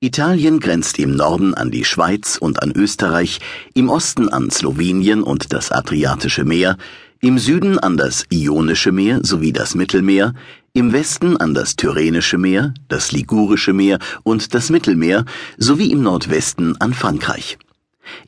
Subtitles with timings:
[0.00, 3.40] Italien grenzt im Norden an die Schweiz und an Österreich,
[3.72, 6.76] im Osten an Slowenien und das Adriatische Meer,
[7.22, 10.34] im Süden an das Ionische Meer sowie das Mittelmeer,
[10.74, 15.24] im Westen an das Tyrrhenische Meer, das Ligurische Meer und das Mittelmeer
[15.56, 17.56] sowie im Nordwesten an Frankreich.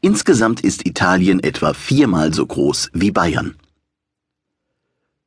[0.00, 3.56] Insgesamt ist Italien etwa viermal so groß wie Bayern.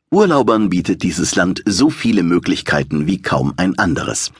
[0.09, 4.31] Urlaubern bietet dieses Land so viele Möglichkeiten wie kaum ein anderes.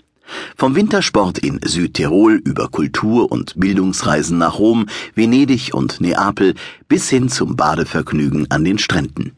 [0.55, 6.55] Vom Wintersport in Südtirol über Kultur- und Bildungsreisen nach Rom, Venedig und Neapel
[6.87, 9.33] bis hin zum Badevergnügen an den Stränden.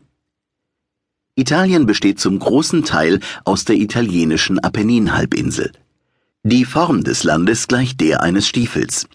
[1.35, 5.71] Italien besteht zum großen Teil aus der italienischen Apenninhalbinsel.
[6.43, 9.07] Die Form des Landes gleicht der eines Stiefels.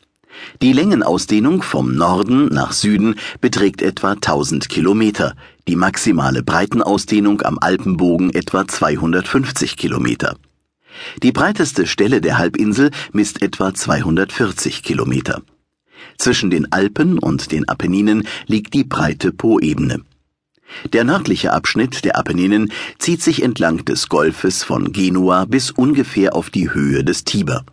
[0.62, 5.34] Die Längenausdehnung vom Norden nach Süden beträgt etwa 1000 Kilometer,
[5.68, 10.36] die maximale Breitenausdehnung am Alpenbogen etwa 250 Kilometer.
[11.22, 15.42] Die breiteste Stelle der Halbinsel misst etwa 240 Kilometer.
[16.18, 20.02] Zwischen den Alpen und den Apenninen liegt die breite Poebene.
[20.92, 26.50] Der nördliche Abschnitt der Apenninen zieht sich entlang des Golfes von Genua bis ungefähr auf
[26.50, 27.64] die Höhe des Tiber.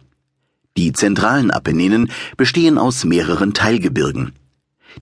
[0.77, 4.33] Die zentralen Apenninen bestehen aus mehreren Teilgebirgen.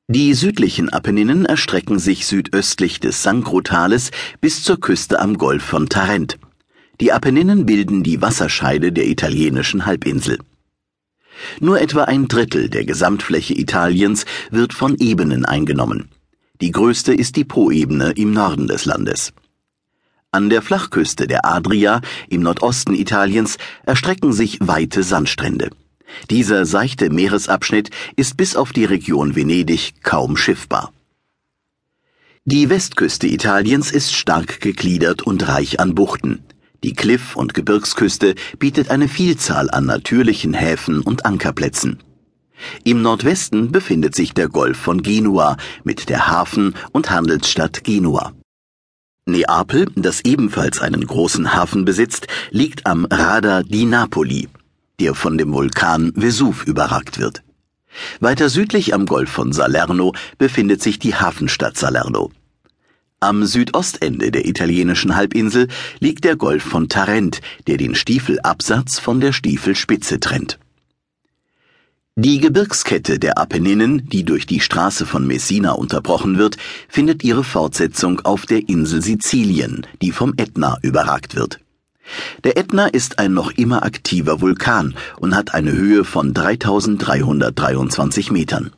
[0.08, 4.12] Die südlichen Apenninen erstrecken sich südöstlich des Sankrotales
[4.42, 6.38] bis zur Küste am Golf von Tarent.
[7.02, 10.38] Die Apenninen bilden die Wasserscheide der italienischen Halbinsel.
[11.60, 16.10] Nur etwa ein Drittel der Gesamtfläche Italiens wird von Ebenen eingenommen.
[16.62, 19.34] Die größte ist die Poebene im Norden des Landes.
[20.32, 25.70] An der Flachküste der Adria im Nordosten Italiens erstrecken sich weite Sandstrände.
[26.30, 30.94] Dieser seichte Meeresabschnitt ist bis auf die Region Venedig kaum schiffbar.
[32.46, 36.44] Die Westküste Italiens ist stark gegliedert und reich an Buchten.
[36.84, 42.00] Die Kliff- und Gebirgsküste bietet eine Vielzahl an natürlichen Häfen und Ankerplätzen.
[42.84, 48.34] Im Nordwesten befindet sich der Golf von Genua mit der Hafen- und Handelsstadt Genua.
[49.26, 54.50] Neapel, das ebenfalls einen großen Hafen besitzt, liegt am Rada di Napoli,
[55.00, 57.44] der von dem Vulkan Vesuv überragt wird.
[58.20, 62.32] Weiter südlich am Golf von Salerno befindet sich die Hafenstadt Salerno.
[63.24, 65.70] Am Südostende der italienischen Halbinsel
[66.02, 70.60] liegt der Golf von Tarent, der den Stiefelabsatz von der Stiefelspitze trennt.
[72.18, 76.58] Die Gebirgskette der Apenninen, die durch die Straße von Messina unterbrochen wird,
[76.90, 81.62] findet ihre Fortsetzung auf der Insel Sizilien, die vom Ätna überragt wird.
[82.44, 88.72] Der Ätna ist ein noch immer aktiver Vulkan und hat eine Höhe von 3323 Metern.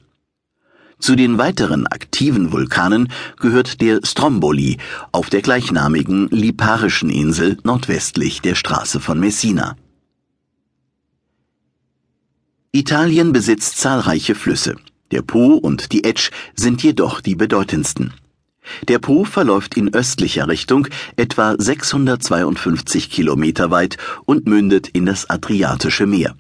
[1.06, 4.78] Zu den weiteren aktiven Vulkanen gehört der Stromboli
[5.12, 9.78] auf der gleichnamigen Liparischen Insel nordwestlich der Straße von Messina.
[12.72, 14.78] Italien besitzt zahlreiche Flüsse.
[15.12, 18.12] Der Po und die Etsch sind jedoch die bedeutendsten.
[18.88, 20.88] Der Po verläuft in östlicher Richtung
[21.18, 26.36] etwa 652 Kilometer weit und mündet in das Adriatische Meer.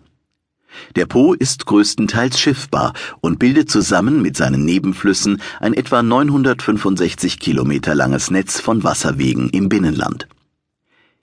[0.95, 7.95] Der Po ist größtenteils schiffbar und bildet zusammen mit seinen Nebenflüssen ein etwa 965 Kilometer
[7.95, 10.27] langes Netz von Wasserwegen im Binnenland.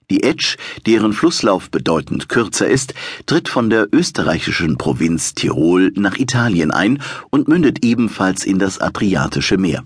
[0.09, 2.93] Die Etsch, deren Flusslauf bedeutend kürzer ist,
[3.25, 9.57] tritt von der österreichischen Provinz Tirol nach Italien ein und mündet ebenfalls in das Adriatische
[9.57, 9.83] Meer.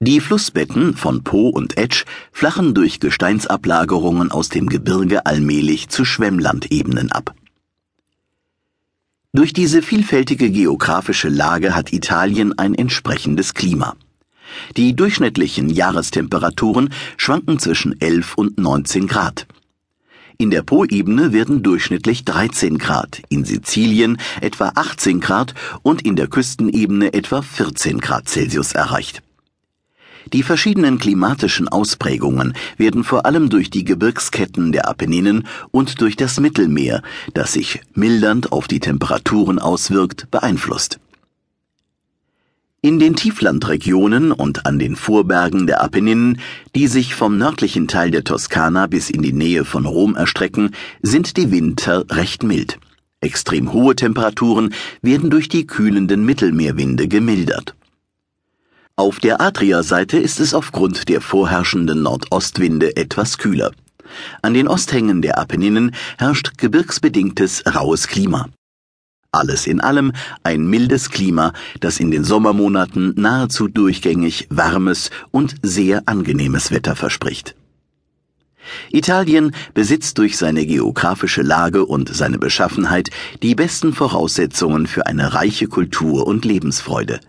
[0.00, 7.12] Die Flussbetten von Po und Etsch flachen durch Gesteinsablagerungen aus dem Gebirge allmählich zu Schwemmlandebenen
[7.12, 7.32] ab.
[9.34, 13.96] Durch diese vielfältige geografische Lage hat Italien ein entsprechendes Klima.
[14.76, 19.46] Die durchschnittlichen Jahrestemperaturen schwanken zwischen 11 und 19 Grad.
[20.36, 26.26] In der Poebene werden durchschnittlich 13 Grad, in Sizilien etwa 18 Grad und in der
[26.26, 29.22] Küstenebene etwa 14 Grad Celsius erreicht.
[30.32, 36.38] Die verschiedenen klimatischen Ausprägungen werden vor allem durch die Gebirgsketten der Apenninen und durch das
[36.38, 37.02] Mittelmeer,
[37.34, 41.00] das sich mildernd auf die Temperaturen auswirkt, beeinflusst.
[42.84, 46.40] In den Tieflandregionen und an den Vorbergen der Apenninen,
[46.74, 51.36] die sich vom nördlichen Teil der Toskana bis in die Nähe von Rom erstrecken, sind
[51.36, 52.78] die Winter recht mild.
[53.20, 57.76] Extrem hohe Temperaturen werden durch die kühlenden Mittelmeerwinde gemildert.
[58.96, 63.72] Auf der Adria-Seite ist es aufgrund der vorherrschenden Nordostwinde etwas kühler.
[64.42, 68.50] An den Osthängen der Apenninen herrscht gebirgsbedingtes raues Klima.
[69.30, 70.12] Alles in allem
[70.42, 77.56] ein mildes Klima, das in den Sommermonaten nahezu durchgängig warmes und sehr angenehmes Wetter verspricht.
[78.90, 83.08] Italien besitzt durch seine geografische Lage und seine Beschaffenheit
[83.42, 87.20] die besten Voraussetzungen für eine reiche Kultur und Lebensfreude.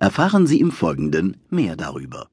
[0.00, 2.30] Erfahren Sie im Folgenden mehr darüber